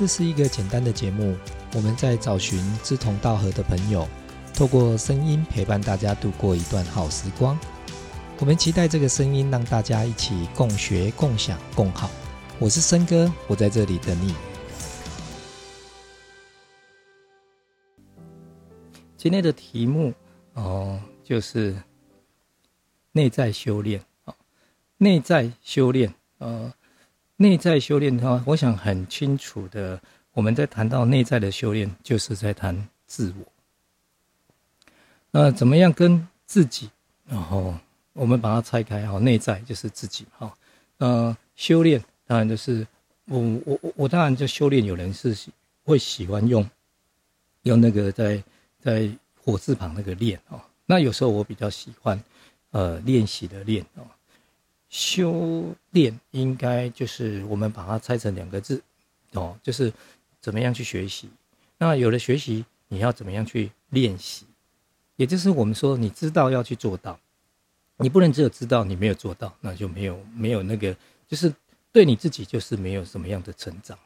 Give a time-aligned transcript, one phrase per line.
[0.00, 1.36] 这是一个简单的节目，
[1.74, 4.08] 我们在找寻志同道合的朋友，
[4.54, 7.58] 透过声音陪伴大家度过一段好时光。
[8.38, 12.10] 我们期待这个声音让大家一起共学、共享、共好。
[12.58, 14.34] 我是森哥，我在这里等你。
[19.18, 20.14] 今天的题目
[20.54, 21.76] 哦，就是
[23.12, 24.34] 内在修炼啊，
[24.96, 26.72] 内在修炼呃。
[27.40, 29.98] 内在修炼的话，我想很清楚的，
[30.32, 33.46] 我们在谈到内在的修炼，就是在谈自我。
[35.30, 36.90] 那怎么样跟自己？
[37.26, 37.74] 然后
[38.12, 40.54] 我们把它拆开，哈，内在就是自己，哈。
[40.98, 42.86] 呃，修炼当然就是
[43.24, 45.34] 我我我我当然就修炼，有人是
[45.82, 46.68] 会喜欢用
[47.62, 48.44] 用那个在
[48.78, 49.08] 在
[49.42, 50.60] 火字旁那个练哦。
[50.84, 52.22] 那有时候我比较喜欢
[52.72, 54.04] 呃练习的练哦。
[54.90, 58.82] 修炼应该就是我们把它拆成两个字，
[59.32, 59.90] 哦，就是
[60.40, 61.30] 怎么样去学习。
[61.78, 64.44] 那有了学习，你要怎么样去练习？
[65.14, 67.18] 也就是我们说，你知道要去做到，
[67.98, 70.94] 你不能只有知道，你没有做到，那就没有没有那个，
[71.28, 71.54] 就是
[71.92, 73.96] 对你自己就是没有什么样的成长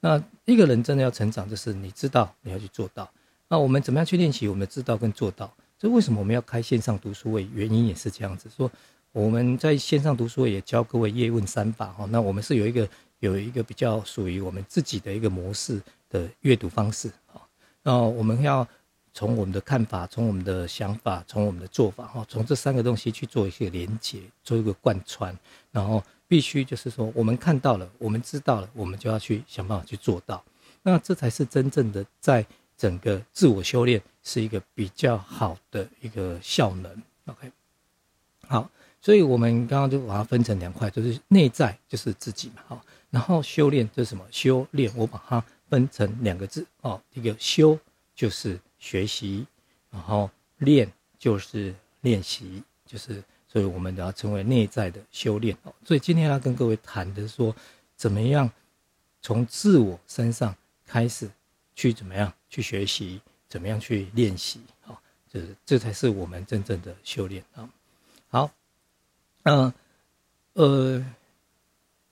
[0.00, 3.08] 那一个人真的要成长，就是你知道你要去做到。
[3.48, 4.48] 那我们怎么样去练习？
[4.48, 7.48] 我们知道跟做到，这为什么我们要开线上读书会？
[7.54, 8.68] 原因也是这样子说。
[9.14, 12.88] 我们在线上读书也教各位叶问三法哈，那我们是有一个
[13.20, 17.38] 有一个比较属于我们自己的一个模式的阅读方式啊，
[17.84, 18.66] 那我们要
[19.12, 25.32] 从我们的看法，从我们的想法，从我们的做法哈，从这三个东西去做一些连接，做一个贯穿，
[25.70, 30.44] 然后必须就是说我们看到了，我们知道了，我们就要去想办法去做到，
[30.82, 32.44] 那这才是真正的在
[32.76, 37.00] 整个自我修炼是一个比较好的一个效能。
[37.26, 37.52] OK，
[38.48, 38.68] 好。
[39.04, 44.24] 所以，我们刚刚就把它分成两块，就是内在就是自己嘛，哈，然后修炼就是什么？
[44.30, 47.78] 修炼，我把它分成两个字，哦，一个修
[48.14, 49.46] 就是学习，
[49.90, 55.74] 然后练就是练习，就是，所以我们要称为内在的修炼哦。
[55.84, 57.54] 所以今天要跟各位谈的说，
[57.96, 58.50] 怎么样
[59.20, 61.30] 从自我身上开始
[61.74, 63.20] 去怎么样去学习，
[63.50, 64.98] 怎么样去练习，好，
[65.30, 67.68] 就是这才是我们真正的修炼啊。
[68.30, 68.50] 好。
[69.44, 69.72] 嗯，
[70.54, 71.04] 呃，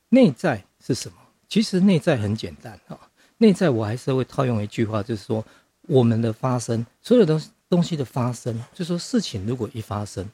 [0.09, 1.19] 内在是什么？
[1.49, 2.99] 其实内在很简单啊。
[3.39, 5.45] 内在我还是会套用一句话，就是说，
[5.83, 10.31] 我们的发生，所有的东西的发生，就说事情如果一发生，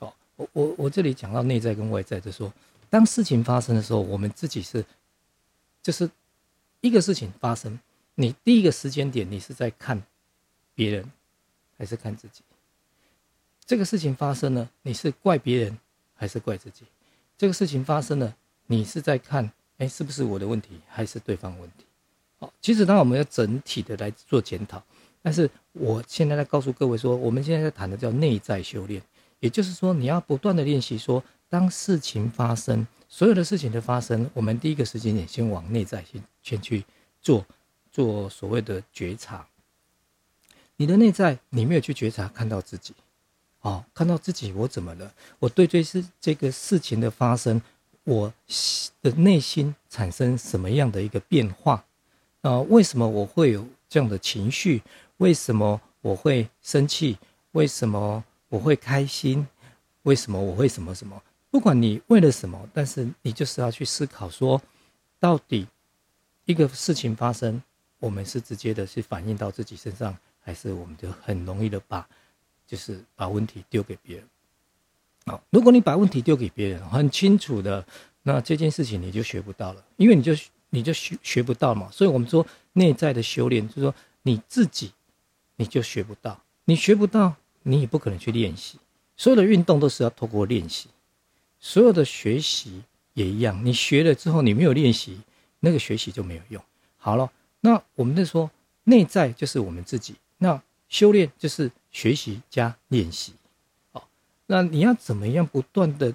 [0.00, 2.52] 哦，我我我这里讲到内在跟外在，就是说，
[2.88, 4.84] 当事情发生的时候，我们自己是，
[5.82, 6.08] 就是
[6.82, 7.78] 一个事情发生，
[8.14, 10.00] 你第一个时间点，你是在看
[10.74, 11.10] 别人，
[11.76, 12.42] 还是看自己？
[13.66, 15.76] 这个事情发生了，你是怪别人
[16.14, 16.84] 还是怪自己？
[17.36, 21.84] 这个事情发生了，你是在看，哎，是不是我的问题，还是对方问题？
[22.38, 24.80] 好，其实当我们要整体的来做检讨，
[25.20, 29.02] 但是我现在在告诉各位说，我们现在在谈的叫内在修炼，
[29.40, 36.84] 也就是说，你要不断的练习，说当事情发生，所有的事情的发生，我们第一个时间点先往内在先先去
[37.20, 37.44] 做
[37.90, 39.44] 做所谓的觉察。
[40.76, 42.94] 你的内在，你没有去觉察，看到自己。
[43.66, 45.12] 哦，看到自己我怎么了？
[45.40, 47.60] 我对这事这个事情的发生，
[48.04, 48.32] 我
[49.02, 51.84] 的内心产生什么样的一个变化？
[52.42, 54.80] 啊，为什么我会有这样的情绪？
[55.16, 57.18] 为什么我会生气？
[57.50, 59.44] 为什么我会开心？
[60.02, 61.20] 为什么我会什么什么？
[61.50, 64.62] 不管你为了什么，但是你就是要去思考说，
[65.18, 65.66] 到底
[66.44, 67.60] 一个事情发生，
[67.98, 72.08] 我们是直接的去反映到自己身上，还是我们就很容易的把。
[72.66, 74.24] 就是把问题丢给别人，
[75.26, 77.86] 好，如果你把问题丢给别人，很清楚的，
[78.24, 80.34] 那这件事情你就学不到了，因为你就
[80.70, 81.88] 你就学学不到嘛。
[81.92, 84.90] 所以我们说内在的修炼，就是说你自己
[85.54, 88.78] 你就学不到，你学不到，你也不可能去练习。
[89.16, 90.88] 所有的运动都是要透过练习，
[91.60, 92.82] 所有的学习
[93.14, 95.20] 也一样，你学了之后你没有练习，
[95.60, 96.60] 那个学习就没有用。
[96.96, 97.30] 好了，
[97.60, 98.50] 那我们就说
[98.82, 101.70] 内在就是我们自己，那修炼就是。
[101.96, 103.32] 学习加练习，
[103.90, 104.06] 好，
[104.44, 106.14] 那你要怎么样不断的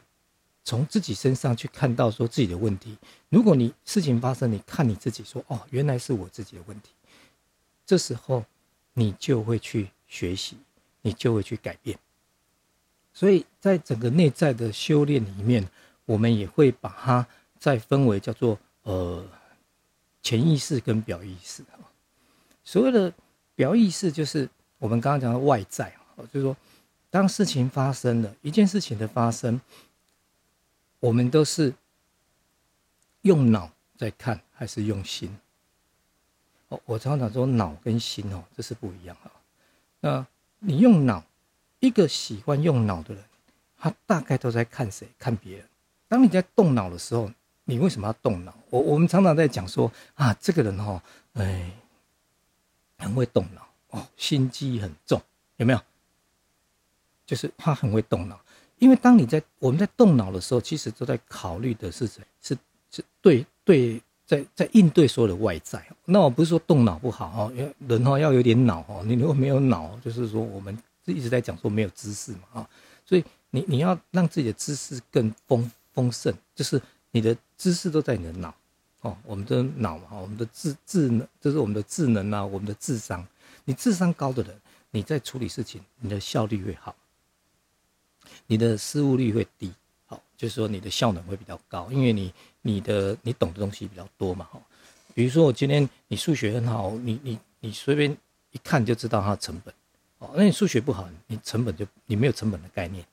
[0.64, 2.96] 从自己身上去看到说自己的问题？
[3.30, 6.92] 如果你事情发生，你看你自己说哦，原来是我自己的问题，
[7.84, 8.46] 这时候
[8.94, 10.56] 你就会去学习，
[11.02, 11.98] 你就会去改变。
[13.12, 15.68] 所以在整个内在的修炼里面，
[16.06, 19.26] 我们也会把它再分为叫做呃
[20.22, 21.64] 潜意识跟表意识
[22.64, 23.12] 所谓的
[23.56, 24.48] 表意识就是。
[24.82, 25.94] 我们刚刚讲的外在，
[26.34, 26.58] 就是说，
[27.12, 29.62] 当事情发生了一件事情的发生，
[31.00, 31.72] 我们都是
[33.22, 35.38] 用脑在看还是用心？
[36.70, 39.30] 哦，我常常说脑跟心哦，这是不一样啊。
[40.00, 40.26] 那
[40.58, 41.24] 你用脑，
[41.80, 43.24] 一个喜欢用脑的人，
[43.78, 45.08] 他大概都在看谁？
[45.20, 45.66] 看别人。
[46.08, 47.32] 当你在动脑的时候，
[47.66, 48.52] 你为什么要动脑？
[48.72, 51.00] 我我们常常在讲说啊，这个人哦，
[51.34, 51.72] 哎，
[52.98, 55.22] 很会动脑哦，心机很重，
[55.58, 55.80] 有没有？
[57.26, 58.38] 就是他很会动脑，
[58.80, 62.22] 因为当你在我们在动脑的时候，其实都在考虑的是谁？
[62.42, 62.58] 是
[62.90, 64.02] 是对对。
[64.24, 67.54] 在在应对所有的外在，那我不是说动脑不好哦，
[67.86, 72.70] 人哈要有点脑哦，你如果没有脑，就是说我们一直在讲说没有知识嘛啊，
[73.06, 78.56] 所以你你要让自己的知识更丰丰盛，就是你的知识都在你的脑
[79.02, 83.28] 哦，我们的脑嘛，我们的智智能就是我们的智能啊，我们的智商，
[83.66, 84.60] 你智商高的人，
[84.90, 86.96] 你在处理事情，你的效率会好，
[88.48, 89.72] 你的失误率会低。
[90.06, 94.62] 好就是说你的效能会比较高，因为你你的你懂的东西比较多嘛哈。
[95.14, 98.16] 比如说我今天你数学很好，你你你随便
[98.52, 99.74] 一看就知道它的成本
[100.18, 100.32] 哦。
[100.36, 103.06] 那你数学不好，你成本就你没有成本的概念。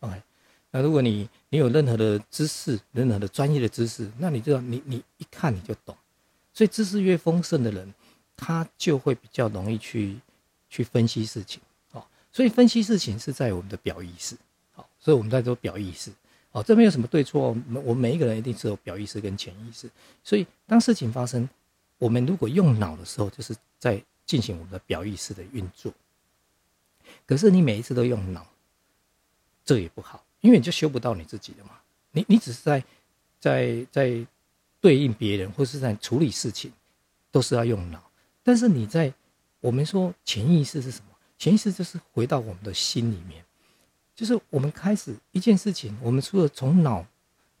[0.00, 0.22] OK，
[0.70, 5.96] 那如果你你有任何的知识，任何的专业的知识，那你知道你你一看你就懂。
[6.54, 7.94] 所以知识越丰盛的人，
[8.38, 10.18] 他就会比较容易去
[10.70, 11.60] 去分析事情
[11.92, 12.02] 哦。
[12.32, 14.34] 所以分析事情是在我们的表意识，
[14.72, 16.10] 好，所以我们在做表意识。
[16.52, 17.54] 哦，这没有什么对错，
[17.84, 19.90] 我们每一个人一定是有表意识跟潜意识，
[20.24, 21.46] 所以当事情发生，
[21.98, 25.92] 我们如果用脑的时候，就是在进行我们的表意识的运作。
[27.26, 28.46] 可是你每一次都用脑，
[29.62, 31.72] 这也不好，因为你就修不到你自己的嘛。
[32.12, 32.82] 你你只是在
[33.38, 34.26] 在在
[34.80, 36.72] 对应别人，或是在处理事情，
[37.30, 38.07] 都是要用脑。
[38.48, 39.12] 但是你在
[39.60, 41.14] 我们说潜意识是什么？
[41.36, 43.44] 潜意识就是回到我们的心里面。
[44.14, 47.04] 就是我们开始一件事情，我们除了从脑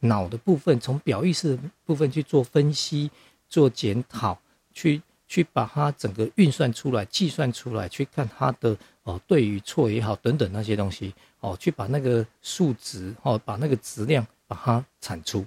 [0.00, 3.10] 脑的部分，从表意识的部分去做分析、
[3.50, 4.40] 做检讨，
[4.72, 15.44] 去去把它整个运算出来、计算出来，去看它的哦对与错也好等等那些东西哦，去把那个数值哦，把那个质量把它产出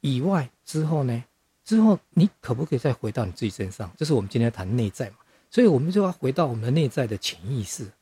[0.00, 1.22] 以外之后呢，
[1.68, 3.92] 之后你可不可以再回到你自己身上？
[3.98, 5.16] 这是我们今天谈内在嘛，
[5.50, 7.92] 所以我们就要回到我们的内在的潜意识。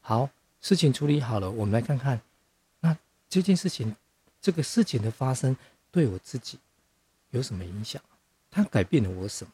[0.00, 0.30] 好。
[0.60, 2.20] 事情处理好了，我们来看看，
[2.80, 2.96] 那
[3.28, 3.94] 这件事情，
[4.40, 5.56] 这个事情的发生
[5.92, 6.58] 对我自己
[7.30, 8.02] 有什么影响？
[8.50, 9.52] 它改变了我什么？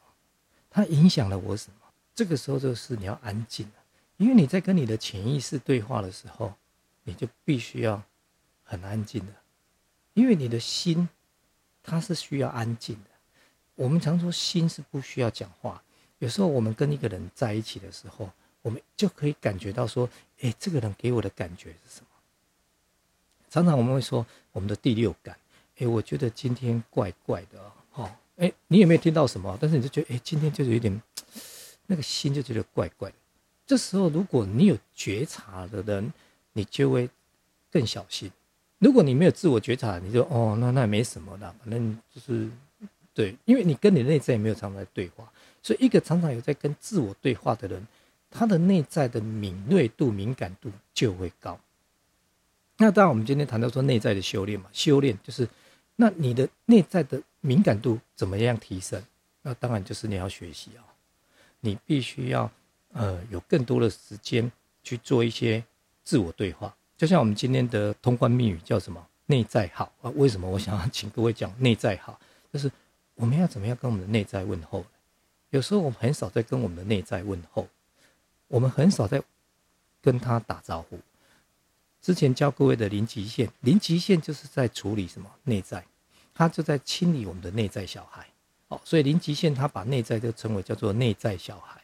[0.71, 1.77] 它影响了我什么？
[2.15, 3.73] 这个时候就是你要安静了，
[4.17, 6.53] 因为你在跟你的潜意识对话的时候，
[7.03, 8.01] 你就必须要
[8.63, 9.33] 很安静的，
[10.13, 11.09] 因为你的心
[11.83, 13.09] 它是需要安静的。
[13.75, 15.81] 我们常说心是不需要讲话，
[16.19, 18.29] 有时候我们跟一个人在一起的时候。
[18.63, 20.09] 我们就可以感觉到说，
[20.39, 22.07] 哎，这个人给我的感觉是什么？
[23.49, 25.37] 常常我们会说我们的第六感，
[25.79, 27.59] 哎，我觉得今天怪怪的
[27.95, 29.57] 哦，哎，你有没有听到什么？
[29.59, 31.01] 但是你就觉得，哎，今天就是有点
[31.87, 33.15] 那个心就觉得怪怪的。
[33.67, 36.13] 这时候，如果你有觉察的人，
[36.53, 37.09] 你就会
[37.69, 38.29] 更小心；
[38.79, 42.49] 如果你没有自我觉察，你就哦，那那也没什么的，反正就是
[43.13, 45.31] 对，因为你跟你内在也没有常常在对话，
[45.61, 47.85] 所以一个常常有在跟自我对话的人。
[48.35, 51.59] 他的内在的敏锐度、敏感度就会高。
[52.77, 55.47] 那当然，我们今天谈到说内在的修炼嘛，修炼就是，
[55.97, 58.99] 那你的内在的敏感度怎么样提升？
[59.43, 60.81] 那当然就是你要学习啊，
[61.59, 62.49] 你必须要
[62.93, 64.51] 呃有更多的时间
[64.81, 65.63] 去做一些
[66.03, 66.75] 自我对话。
[66.97, 69.07] 就像我们今天的通关密语叫什么？
[69.27, 70.09] 内在好啊？
[70.15, 72.19] 为什么我想要请各位讲内在好？
[72.51, 72.71] 就是
[73.15, 74.85] 我们要怎么样跟我们的内在问候？
[75.51, 77.67] 有时候我们很少在跟我们的内在问候。
[78.47, 79.21] 我们很少在
[80.01, 80.99] 跟他打招呼。
[82.01, 85.83] 之前教各位的零极限，零极限就是在处理什么内在，
[86.33, 88.27] 他就在清理我们的内在小孩。
[88.67, 91.81] 哦，所以零极限他把内在就称为叫做内在小孩。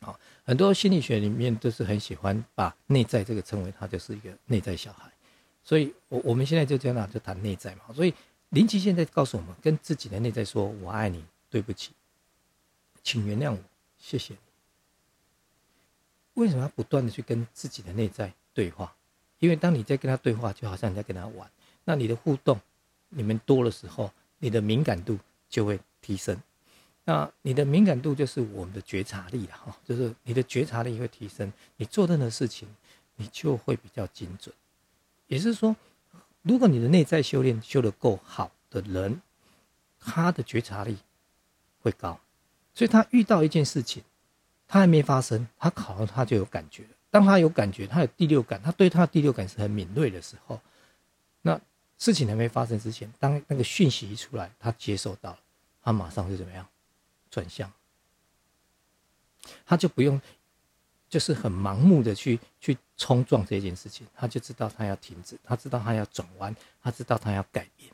[0.00, 5.10] 好，很多心理学里面都是很喜欢把内在这个称为他就是一个内在小孩。
[5.62, 7.82] 所以，我我们现在就这样就谈内在嘛。
[7.94, 8.14] 所以
[8.50, 11.92] 林奇现在告诉我们，跟自己的内在说：“我爱你，对不起，
[13.02, 13.58] 请原谅我，
[13.98, 14.40] 谢谢你。”
[16.34, 18.94] 为什么要不断的去跟自己的内在对话？
[19.38, 21.50] 因为当你在跟他对话，就好像你在跟他玩，
[21.84, 22.60] 那你的互动，
[23.10, 26.40] 你们多的时候，你的敏感度就会提升。
[27.04, 32.68] 那你的敏感度就是我们的觉察力哈，就是你的觉察力会提升，你做任何事情，
[33.16, 34.54] 你就会比较精准。
[35.26, 35.74] 也是说，
[36.48, 39.20] 如果你的内在修炼修得够好的人，
[40.00, 40.96] 他的觉察力
[41.82, 42.18] 会高，
[42.74, 44.02] 所以他遇到一件事情。
[44.70, 46.84] 他还没发生，他考了他就有感觉。
[47.10, 50.60] 当他有感觉，他有第六感，他对他的第六感是很敏锐的时候，
[51.40, 51.58] 那
[51.96, 55.38] 事情还没发生之前，当那个讯息一出来，他接受到了，
[55.82, 56.68] 他马上就怎么样
[57.30, 57.72] 转向，
[59.64, 60.20] 他就不用
[61.08, 67.90] 就是很盲目的去去冲撞这件事情，他就知道他要停止，他知道他要转弯，他知道他要改变。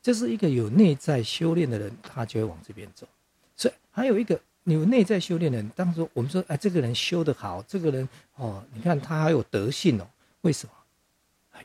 [0.00, 3.06] 这是一个有内在修炼的人，他就会往这边走。
[3.56, 10.08] 所以还有一个有内在修炼的人，当时我们说，哎，这个人修得好，这个人哦，你看他还有德性哦。
[10.42, 10.72] 为什么？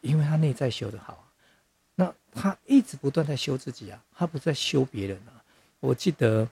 [0.02, 1.32] 因为他内在修得好，
[1.94, 5.38] 那他一直不断在修自己啊，他不在修别人啊。
[5.80, 6.50] 我记得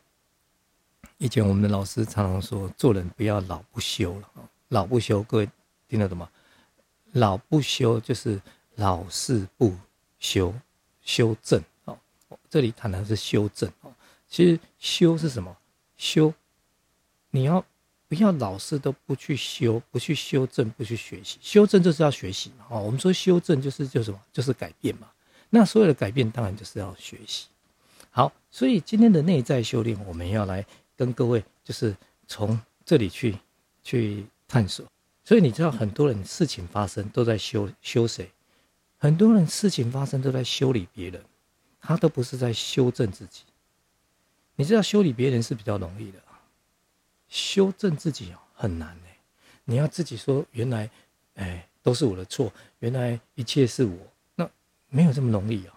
[1.17, 5.50] 以前我们的老师常常说，做人不要老不修了啊，老不修，各位
[5.88, 6.29] 听得懂吗？
[7.12, 8.41] 老不修就是
[8.75, 9.75] 老是不
[10.20, 10.53] 修，
[11.01, 11.63] 修正。
[12.50, 13.93] 这里谈的是修正哦，
[14.27, 15.55] 其实修是什么？
[15.98, 16.34] 修，
[17.29, 17.63] 你要
[18.08, 21.38] 不要老是都不去修，不去修正，不去学习？
[21.41, 24.20] 修正就是要学习嘛，哦，我们说修正就是就什么？
[24.34, 25.10] 就是改变嘛。
[25.50, 27.48] 那所有的改变当然就是要学习。
[28.10, 30.65] 好，所以今天的内在修炼，我们要来
[31.01, 33.36] 跟各位就是从这里去
[33.81, 34.86] 去探索。
[35.24, 38.29] 所以你知道，很多人事情发生都在修修谁？
[39.00, 41.20] 很多人事情发生都在修理别人。
[41.79, 43.41] 他都不是在修正自己，
[44.55, 46.22] 你知道修理别人是比较容易的，
[47.27, 49.08] 修正自己哦很难呢。
[49.63, 50.88] 你要自己说原来，
[51.34, 53.98] 哎都是我的错，原来一切是我，
[54.36, 54.48] 那
[54.89, 55.74] 没有这么容易啊。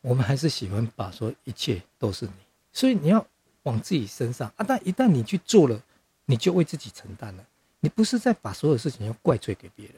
[0.00, 2.32] 我们还是喜欢把说一切都是你，
[2.72, 3.26] 所以你要
[3.64, 4.64] 往自己身上啊。
[4.66, 5.82] 但一旦你去做了，
[6.26, 7.44] 你就为自己承担了。
[7.80, 9.96] 你不是在把所有事情要怪罪给别人。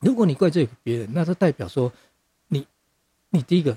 [0.00, 1.92] 如果你怪罪给别人，那就代表说。
[2.48, 2.64] 你
[3.30, 3.76] 你第一个，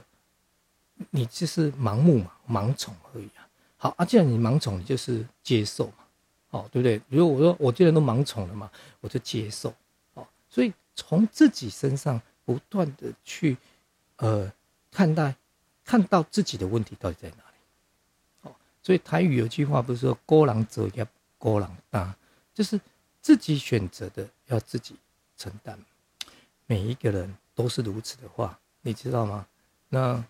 [1.10, 3.50] 你就是盲目嘛，盲从而已啊。
[3.78, 6.06] 好啊，既然你盲从，你就是接受嘛，
[6.52, 7.02] 哦，对不对？
[7.10, 8.70] 如果我说我既然都盲从了嘛，
[9.02, 9.74] 我就接受，
[10.14, 13.58] 哦，所以从自己身上不断的去，
[14.18, 14.54] 呃，
[14.92, 15.36] 看待，
[15.84, 17.44] 看到自己的问题到底在哪，
[18.82, 21.06] 所以台语有句话不是说“孤狼者要
[21.38, 22.16] 孤狼大”，
[22.54, 22.80] 就是
[23.22, 24.96] 自己选择的要自己
[25.38, 25.78] 承担，
[26.66, 28.60] 每一个人都是如此的话。
[28.82, 29.46] 你知道吗？
[29.90, 30.24] 那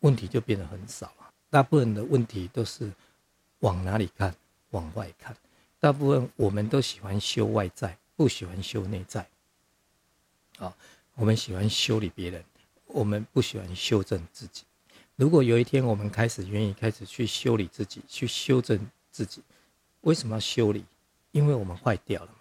[0.00, 1.32] 问题就变得很少了。
[1.48, 2.92] 大部分的问题都是
[3.60, 4.34] 往哪里看？
[4.70, 5.34] 往外看。
[5.80, 9.26] 大部分我们都喜欢修外在，不喜欢修内在。
[10.58, 10.76] 啊，
[11.14, 12.44] 我们喜欢修理别人，
[12.86, 14.64] 我们不喜欢修正自己。
[15.18, 19.42] 如果有一天我们开始愿意开始去修理自己，去修正自己，
[20.02, 20.84] 为什么要修理？
[21.32, 22.38] 因为我们坏掉了嘛。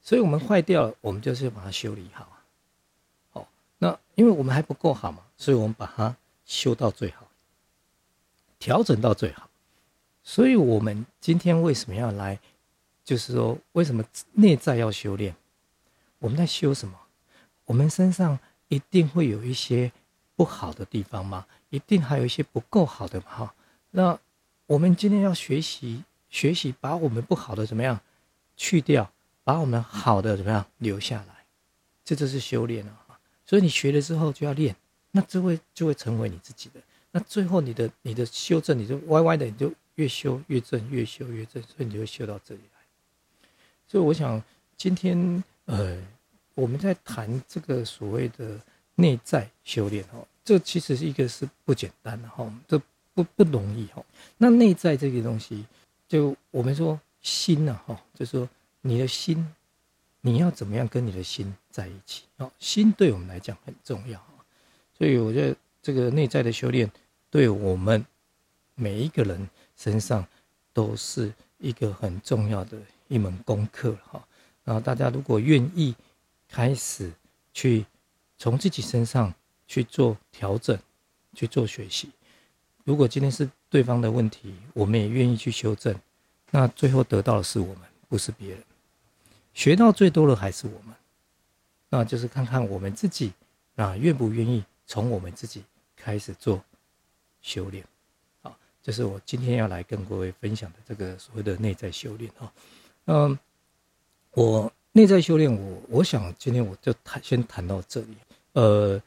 [0.00, 2.28] 所以我们坏掉了，我们就是要把它修理好。
[3.32, 3.46] 哦
[3.78, 7.26] 那因为我们还不够好嘛，所以我们把它修到最好，
[8.60, 9.50] 调整到最好。
[10.22, 12.38] 所以我们今天为什么要来？
[13.04, 15.34] 就是说，为什么内在要修炼？
[16.20, 16.96] 我们在修什么？
[17.64, 18.38] 我们身上
[18.68, 19.90] 一定会有一些
[20.36, 21.44] 不好的地方吗？
[21.72, 23.54] 一定还有一些不够好的哈。
[23.90, 24.18] 那
[24.66, 27.98] 我们今天要学习，学习把我们不好的怎么样
[28.56, 29.10] 去掉，
[29.42, 31.46] 把我们好的怎么样留下来，
[32.04, 32.98] 这就是修炼了。
[33.46, 34.76] 所以你学了之后就要练，
[35.10, 36.80] 那就会就会成为你自己的。
[37.10, 42.80] 那最后你的你的修正，你就歪歪的，你就越修越正，越修越正，所以你就会修到这里来。
[43.86, 44.42] 所以我想
[44.76, 45.98] 今天呃
[46.54, 48.58] 我们在谈这个所谓的
[48.94, 52.80] 内在修炼哦，这其实是一个是不简单的哈，这
[53.14, 54.04] 不不容易哈。
[54.38, 55.66] 那内在这个东西，
[56.08, 58.48] 就我们说心呐哈，就说
[58.80, 59.46] 你的心。
[60.24, 62.22] 你要怎么样跟你的心在一起？
[62.36, 64.38] 哦，心对我们来讲很重要啊，
[64.96, 66.88] 所以我觉得这个内在的修炼，
[67.28, 68.06] 对我们
[68.76, 70.24] 每一个人身上
[70.72, 74.24] 都是一个很重要的一门功课哈。
[74.62, 75.92] 然后大家如果愿意
[76.48, 77.12] 开始
[77.52, 77.84] 去
[78.42, 79.32] 从自己身上
[79.68, 80.76] 去做调整，
[81.32, 82.10] 去做学习，
[82.82, 85.94] 如果今天是对方的问题，我们也愿意去修正，
[86.50, 88.58] 那最后得到的是我们，不是别人。
[89.54, 90.92] 学到最多的还是我们，
[91.88, 93.32] 那就是看看我们自己
[93.76, 95.62] 啊，愿不愿意从我们自己
[95.94, 96.60] 开始做
[97.42, 97.84] 修炼，
[98.42, 102.52] 啊，这是我今天要来跟各位分享的这个所谓的内在修炼啊。
[103.04, 103.38] 嗯，
[104.32, 108.16] 我内在修炼，我我想今天我就谈先谈到这里，
[108.52, 109.02] 呃，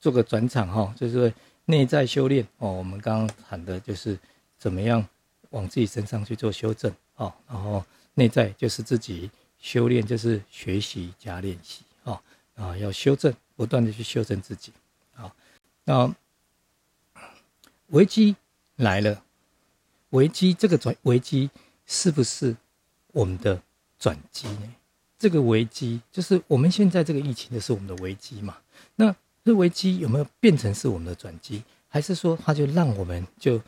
[0.00, 1.32] 做个转场哈，就是
[1.64, 2.72] 内在修炼哦。
[2.72, 4.18] 我们刚刚谈的就是
[4.58, 5.06] 怎么样
[5.50, 9.30] 往自己身上去做修正啊，然后内在就是自己。
[9.62, 12.20] 修炼就是学习加练习啊
[12.56, 14.72] 啊，要修正，不断的去修正自己
[15.14, 15.32] 啊。
[15.84, 16.12] 那
[17.90, 18.34] 危机
[18.74, 19.22] 来了，
[20.10, 21.48] 危机这个转危机
[21.86, 22.56] 是不是
[23.12, 23.62] 我们的
[24.00, 24.74] 转机呢？
[25.22, 28.58] 这个危机就是我们现在这个疫情的是我们的危机嘛？
[28.96, 29.14] 那
[29.44, 31.62] 这危机有没有变成是我们的转机？
[31.86, 33.62] 还是说他就让我们就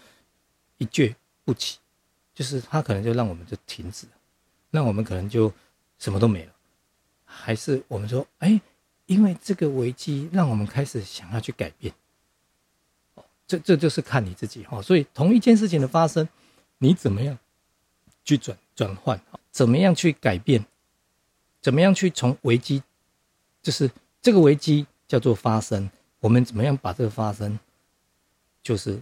[0.79, 1.79] 一蹶不起，
[2.35, 4.09] 就是他可能就让我们就停止，
[4.71, 5.53] 那我们可能就
[6.01, 6.53] 什么都没了，
[7.25, 8.61] 还是我们说，哎，
[9.07, 11.95] 因为这个危机让我们开始想要去改变，
[13.15, 14.83] 哦，这这就是看你自己哈。
[14.83, 16.29] 所以同一件事情的发生，
[16.79, 17.39] 你怎么样
[18.25, 19.21] 去转转换，
[19.53, 20.67] 怎么样去改变，
[21.65, 22.83] 怎么样去从危机，
[23.63, 23.91] 就是
[24.21, 25.91] 这个危机叫做发生，
[26.21, 27.59] 我们怎么样把这个发生。
[28.63, 29.01] 就是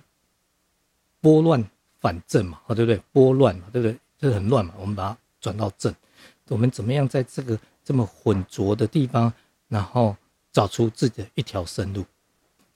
[1.20, 3.02] 拨乱反正嘛，哦，对不对？
[3.10, 3.98] 拨乱嘛，对不对？
[4.16, 5.92] 这很乱嘛，我们把它转到正。
[6.50, 9.32] 我们怎么样在这个这么浑浊的地方，
[9.66, 10.16] 然后
[10.52, 12.06] 找出自己的一条生路？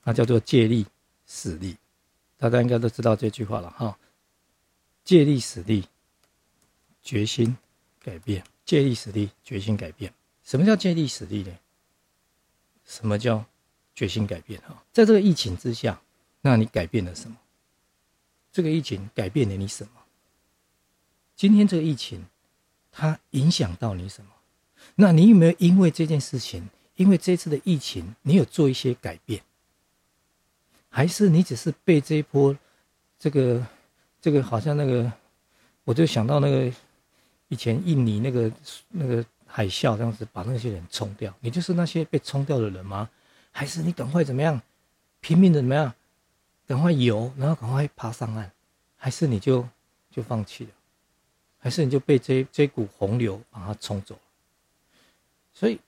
[0.02, 0.84] 那叫做借力
[1.28, 1.76] 使力。
[2.36, 3.96] 大家应该都知道这句话了哈。
[5.04, 5.88] 借力使力，
[7.04, 7.56] 决心
[8.00, 8.42] 改变。
[8.66, 10.12] 借力使力，决心改变。
[10.44, 11.56] 什么叫借力使力呢？
[12.84, 13.42] 什么叫
[13.94, 14.60] 决心改变？
[14.60, 15.98] 哈，在这个疫情之下。
[16.42, 17.36] 那你改变了什么？
[18.52, 19.90] 这个疫情改变了你什么？
[21.34, 22.24] 今天这个疫情，
[22.92, 24.30] 它影响到你什么？
[24.94, 29.42] 那你有没有因为这件事情，因为这次的疫情，你有做一些改变？
[30.88, 32.56] 还是你只是被这一波，
[33.18, 33.66] 这个
[34.20, 35.12] 这个好像那个，
[35.82, 36.72] 我就想到那个
[37.48, 38.52] 以前印尼那个
[38.88, 43.08] 那个海啸这样子把那些人冲掉，你就是那些被冲掉的人吗？
[43.52, 44.60] 还是你赶快怎么样，
[45.20, 45.94] 拼命的怎么样？
[46.66, 48.50] 赶快游，然后赶快爬上岸，
[48.96, 49.66] 还是你就
[50.10, 50.70] 就放弃了，
[51.58, 54.20] 还是你就被这这股洪流把它冲走了？
[55.54, 55.78] 所以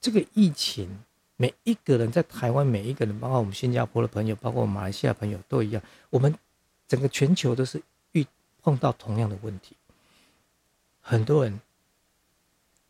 [0.00, 0.88] 这个疫情，
[1.36, 6.32] 每一个人在台湾，每一个人，包括我们新加坡的朋友，包括马来西亚朋友都一样，我们
[6.86, 7.82] 整个全球都是
[8.12, 8.24] 遇
[8.62, 9.76] 碰到同样的问题。
[11.08, 11.60] 很多人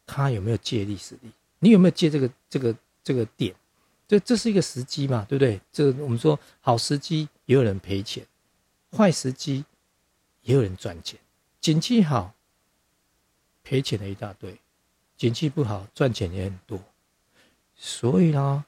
[0.05, 1.31] 他有没有借力使力？
[1.61, 3.55] 你有没有借这个这个这个点？
[4.09, 5.61] 这这是一个时机嘛，对不对？
[5.71, 7.29] 这我们说好时机。
[7.49, 8.27] 也有人赔钱，
[8.95, 9.65] 坏时机
[10.43, 11.19] 也有人赚钱，
[11.63, 12.35] 景气好
[13.65, 14.61] 赔钱的一大堆，
[15.17, 16.79] 景气不好赚钱也很多。
[17.75, 18.67] 所以呢，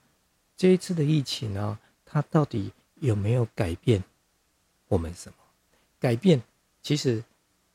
[0.56, 4.02] 这一次的疫情呢，它到底有没有改变
[4.88, 5.36] 我们什么？
[5.98, 6.42] 改变
[6.80, 7.22] 其实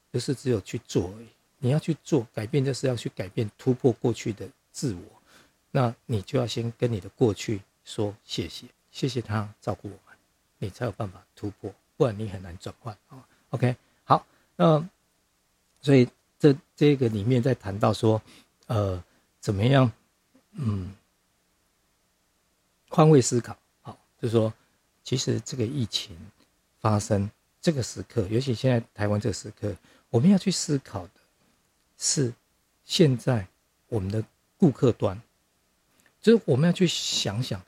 [0.09, 1.27] 不是只有去做而已，
[1.59, 5.01] 你要去做改变，就是要去改变突破过去的自我。
[5.71, 10.15] 那你就要先跟你的过去说谢谢，谢谢他照顾我们。
[10.57, 13.27] 你才有办法突破，不然你很难转换啊。
[13.49, 14.87] OK，好，那
[15.81, 16.07] 所以
[16.39, 18.21] 这这个里面在谈到说，
[18.67, 19.03] 呃，
[19.39, 19.91] 怎么样，
[20.53, 20.95] 嗯，
[22.89, 24.53] 换位思考，好，就是说，
[25.03, 26.17] 其实这个疫情
[26.79, 27.29] 发生
[27.61, 29.75] 这个时刻，尤其现在台湾这个时刻，
[30.09, 31.05] 我们要去思考
[31.97, 32.33] 是，
[32.83, 33.47] 现在
[33.87, 34.23] 我们的
[34.57, 35.21] 顾客端，
[36.21, 37.61] 就是我们要去想想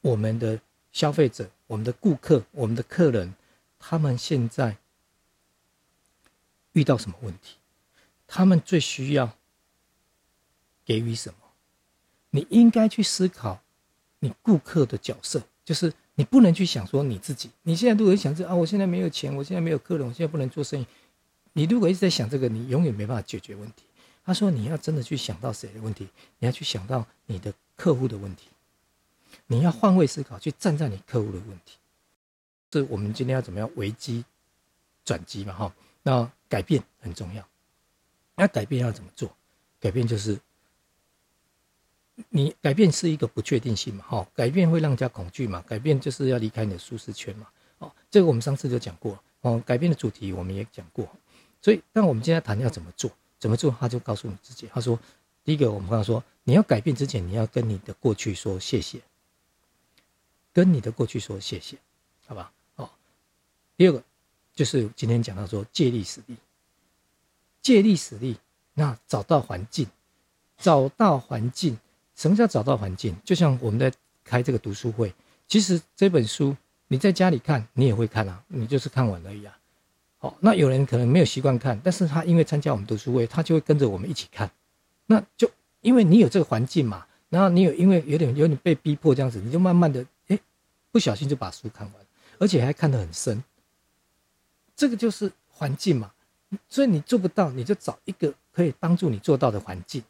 [0.00, 0.60] 我们的
[0.92, 1.50] 消费者。
[1.66, 3.34] 我们的顾客，我们的客人，
[3.78, 4.76] 他们现在
[6.72, 7.56] 遇到什么问题？
[8.26, 9.34] 他们最需要
[10.84, 11.36] 给予什么？
[12.30, 13.62] 你应该去思考
[14.18, 17.50] 你顾客的角色，就是你不能去想说你自己。
[17.62, 20.86] 你现在如果想着啊，我现在没有钱，我现在没有客人，我现在不能做生意。
[21.54, 23.84] 你如果一直在想这个，你永远没办法解决问题。
[24.24, 26.08] 他说，你要真的去想到谁的问题？
[26.38, 28.48] 你要去想到你的客户的问题。
[29.46, 31.78] 你要换位思考，去站在你客户的问题。
[32.72, 34.24] 是我们今天要怎么样危机
[35.04, 35.52] 转机嘛？
[35.52, 37.46] 哈，那改变很重要。
[38.34, 39.30] 那改变要怎么做？
[39.78, 40.40] 改变就是
[42.30, 44.04] 你改变是一个不确定性嘛？
[44.08, 45.62] 哈，改变会让人家恐惧嘛？
[45.68, 47.46] 改变就是要离开你的舒适圈嘛？
[47.78, 49.62] 哦，这个我们上次就讲过哦。
[49.64, 51.08] 改变的主题我们也讲过。
[51.64, 54.68] 所以，那我们今天谈要怎么做，怎么做，他就告诉你自己。
[54.70, 55.00] 他说，
[55.42, 59.00] 第一个，我们刚刚说，你要改变之前，你要跟你的过去说谢谢。
[60.52, 61.78] 跟你的过去说谢谢，
[62.26, 62.52] 好吧？
[62.76, 62.90] 哦，
[63.78, 64.04] 第二个
[64.54, 66.36] 就是今天讲到说借力使力，
[67.62, 68.36] 借力使力，
[68.74, 69.88] 那找到环境，
[70.58, 71.78] 找到环境，
[72.14, 73.16] 什么叫找到环境？
[73.24, 73.90] 就像我们在
[74.22, 75.14] 开这个读书会，
[75.48, 76.54] 其实这本书
[76.88, 79.58] 你在家里看，你也会看啊，你就是看完而已啊。
[80.24, 84.50] 哦，那有人可能没有习惯看，但是他因为参加我们读书会，他就会跟着我们一起看，
[85.04, 85.50] 那就
[85.82, 90.38] 因为你有这个环境嘛，然后你有因为有点有点被逼迫这样子，你就慢慢的哎。
[90.90, 92.06] 不小心就把书看完，
[92.38, 93.42] 而且还看得很深。
[94.76, 96.12] 这个就是环境嘛，
[96.68, 100.00] 所以你做不到，你就找一个可以帮助你做到的环境。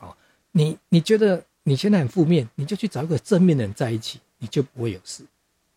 [0.00, 0.16] 哦，
[0.52, 5.24] 你你觉得你现在很负面，你就去找一个正面的人在一起，你就不会有事。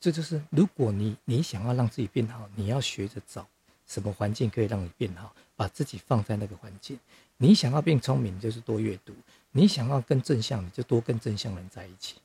[0.06, 3.44] 这就是如果你你想要让自己变好，你要学着找
[3.88, 7.00] 什么环境可以让你变好，把自己放在那个环境。
[7.38, 9.14] 你想要变聪明，就是多阅读；
[9.50, 12.18] 你想要更正向，你就多跟正向人在一起，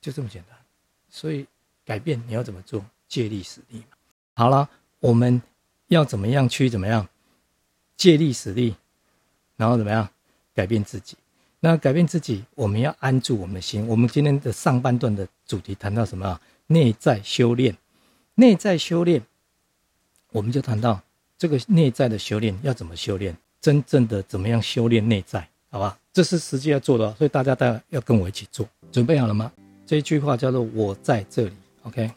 [0.00, 0.56] 就这么简单。
[1.10, 1.44] 所以，
[1.84, 2.86] 改变你要怎么做？
[3.08, 3.96] 借力使力嘛。
[4.34, 4.70] 好了，
[5.00, 5.42] 我们
[5.88, 7.08] 要怎么样去怎么样
[7.96, 8.76] 借力使力，
[9.56, 10.08] 然后怎么样
[10.54, 11.16] 改变自己？
[11.58, 13.84] 那改变自己，我们要安住我们的心。
[13.88, 16.40] 我们今天的上半段的主题谈到什么？
[16.66, 17.76] 内在修炼，
[18.34, 19.22] 内在修炼，
[20.32, 21.00] 我们就谈到
[21.36, 25.98] 这个内在的修炼要怎么修炼，真正的怎么样修炼内在，好吧？
[26.12, 29.50] 这是实际要做的，所以大家大家要跟我一起做，准备好了吗？
[29.84, 32.10] 这一句话叫做“我在这里 ”，OK，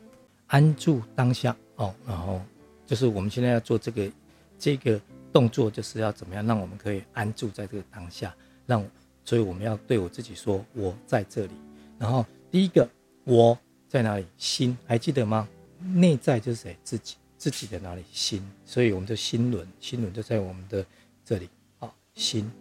[0.47, 2.41] 安住当下哦，然后
[2.85, 4.11] 就是我们现在要做这个
[4.57, 4.99] 这个
[5.33, 8.33] 动作，就是要怎么样让我们可以安住在这个当下，
[8.65, 8.85] 让。
[9.25, 11.51] 所以我们要对我自己说：“我在这里。”
[11.99, 12.87] 然后第一个，
[13.25, 14.25] 我在哪里？
[14.37, 15.47] 心还记得吗？
[15.79, 16.77] 内在就是谁？
[16.83, 18.03] 自己，自己的哪里？
[18.11, 18.41] 心。
[18.65, 20.85] 所以我们的心轮，心轮就在我们的
[21.23, 22.51] 这里啊，心。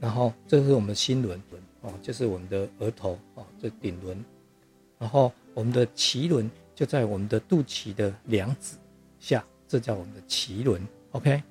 [0.00, 4.24] 然后这是我们的心轮轮哦，就是我们的额头哦，这顶轮。
[4.98, 8.76] 然后我们的脐轮就在我们的肚脐的两指
[9.18, 10.86] 下，这叫我们的脐轮。
[11.12, 11.42] OK，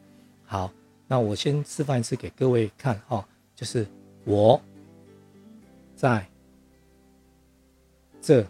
[0.46, 0.72] 好，
[1.08, 3.88] 那我先示范一次给各位看哈，就是。
[4.28, 4.60] 我
[5.96, 6.28] 在
[8.20, 8.44] 这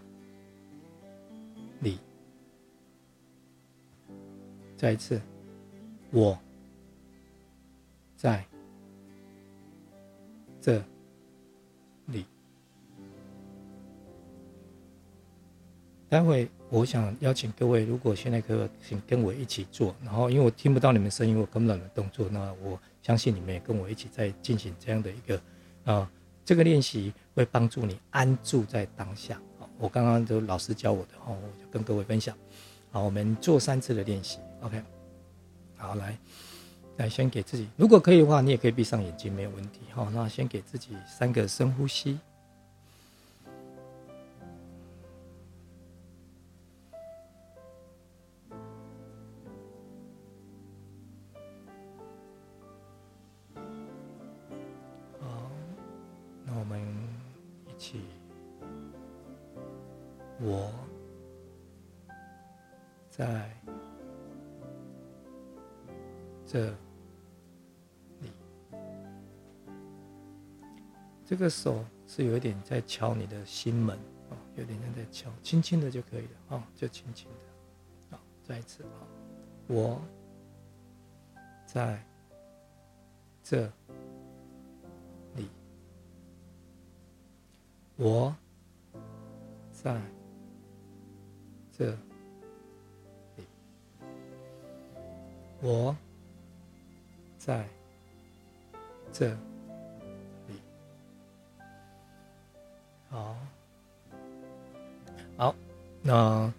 [4.75, 5.21] 再一次，
[6.11, 6.37] 我
[8.15, 8.45] 在
[10.61, 10.83] 这
[12.07, 12.25] 里。
[16.07, 25.41] 待会我想邀请各位，如果现在可请跟我一起做，然后因为我听不到你们声音，我跟不到你们动作，那我相信你们也跟我一起在进行这样的一个。
[25.85, 26.09] 啊，
[26.43, 29.41] 这个练习会帮助你安住在当下。
[29.77, 32.35] 我刚刚就老师教我的，哦，我就跟各位分享。
[32.95, 34.81] 好，我们做三次的练习，OK。
[35.75, 36.17] 好，来，
[36.95, 39.81] 来先给自己，如果可以的话，你也可以闭上眼睛，没有问题。
[39.91, 42.17] 好，那先给自己三个深呼吸。
[55.19, 55.51] 好，
[56.45, 56.81] 那我们
[57.67, 57.99] 一起
[60.39, 60.71] 我
[63.17, 63.49] 在
[66.45, 66.69] 这
[68.19, 68.29] 里，
[71.23, 73.97] 这个手是有一点在敲你的心门
[74.29, 79.07] 啊，有点像在敲，轻轻的就可以了啊，就轻轻的，啊，再一次啊，
[79.67, 80.01] 我
[81.65, 82.05] 在
[83.41, 83.71] 这
[85.35, 85.47] 里，
[87.95, 88.35] 我
[89.71, 90.01] 在。
[91.77, 91.93] 这
[95.65, 95.95] 我
[97.39, 97.65] 在
[99.11, 100.59] 这里。
[103.09, 103.35] 好，
[105.35, 105.55] 好，
[106.03, 106.53] 那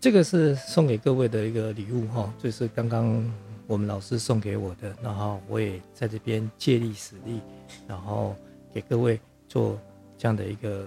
[0.00, 3.28] 这个是送给各位的一个礼物哈，就是刚刚
[3.66, 7.40] 我们老师送给我的，然后我也在这边借力使力，
[7.88, 8.36] 然后
[8.72, 9.76] 给各位做
[10.16, 10.86] 这样的一个。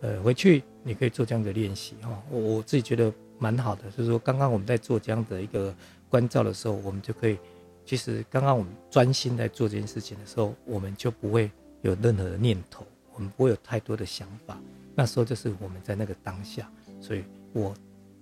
[0.00, 3.90] 呃，回去你可以做这样的练习哈，我我自己觉得蛮好的。
[3.90, 5.74] 就是说，刚刚我们在做这样的一个
[6.08, 7.38] 关照的时候，我们就可以，
[7.84, 11.50] 其实刚刚我们专心在做这件事情的时候，我们就不会
[11.82, 14.58] 有任何的念头，我们不会有太多的想法。
[14.94, 17.74] 那时候就是我们在那个当下，所以我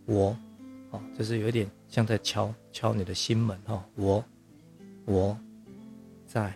[0.05, 0.37] 我
[0.91, 4.25] 哦，就是有点像在敲敲你的心门哈，我
[5.05, 5.39] 我
[6.27, 6.53] 在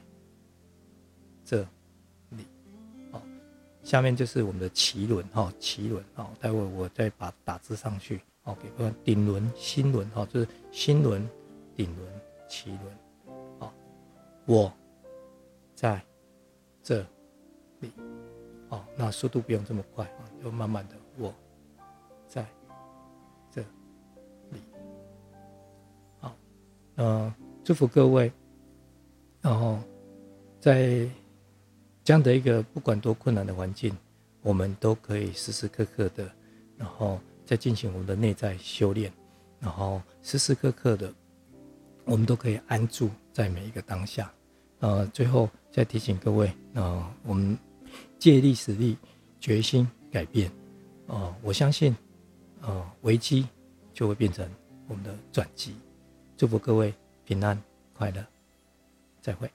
[1.44, 1.62] 这
[2.28, 2.44] 里
[3.12, 3.22] 哦。
[3.82, 8.20] 下面就是我们的脐轮哈，脐轮哈，待会我再把打字上去
[8.52, 11.28] ，OK，顶轮、心轮哈，就是心轮、
[11.74, 12.08] 顶轮、
[12.48, 13.72] 脐轮，好，
[14.46, 14.72] 我
[15.74, 16.00] 在
[16.82, 17.04] 这
[17.80, 17.92] 里，
[18.68, 20.10] 哦，那速度不用这么快，
[20.42, 21.34] 就慢慢的，我
[22.28, 22.46] 在
[23.50, 23.60] 这
[24.50, 24.60] 里，
[26.18, 26.36] 好，
[26.96, 27.32] 嗯，
[27.64, 28.32] 祝福各位，
[29.40, 29.78] 然后
[30.58, 31.08] 在。
[32.02, 33.96] 这样的一个不管多困难的环境，
[34.42, 36.28] 我们都可以时时刻刻的，
[36.76, 39.12] 然后在进行我们的内在修炼，
[39.58, 41.12] 然后时时刻刻的，
[42.04, 44.32] 我们都可以安住在每一个当下。
[44.78, 47.58] 呃，最后再提醒各位，呃，我们
[48.20, 48.96] 借力使力，
[49.40, 50.48] 决心改变。
[51.08, 51.92] 呃，我相信，
[52.60, 53.48] 呃，危机
[53.92, 54.48] 就会变成
[54.86, 55.74] 我们的转机。
[56.36, 57.60] 祝福各位平安
[57.92, 58.24] 快乐，
[59.20, 59.50] 再会。